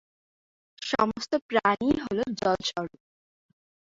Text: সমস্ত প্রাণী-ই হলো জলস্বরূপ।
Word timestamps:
সমস্ত 0.81 1.31
প্রাণী-ই 1.49 1.95
হলো 2.03 2.23
জলস্বরূপ। 2.39 3.01